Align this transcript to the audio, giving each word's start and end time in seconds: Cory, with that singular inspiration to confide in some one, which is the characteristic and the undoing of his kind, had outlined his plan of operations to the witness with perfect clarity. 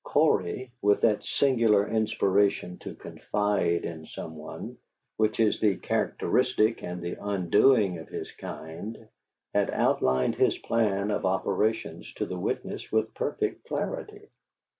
Cory, 0.03 0.71
with 0.81 1.01
that 1.01 1.23
singular 1.23 1.87
inspiration 1.87 2.79
to 2.79 2.95
confide 2.95 3.85
in 3.85 4.07
some 4.07 4.35
one, 4.35 4.79
which 5.17 5.39
is 5.39 5.59
the 5.59 5.75
characteristic 5.77 6.81
and 6.81 7.03
the 7.03 7.17
undoing 7.23 7.99
of 7.99 8.07
his 8.09 8.31
kind, 8.31 9.07
had 9.53 9.69
outlined 9.69 10.33
his 10.33 10.57
plan 10.57 11.11
of 11.11 11.27
operations 11.27 12.11
to 12.15 12.25
the 12.25 12.35
witness 12.39 12.91
with 12.91 13.13
perfect 13.13 13.65
clarity. 13.67 14.29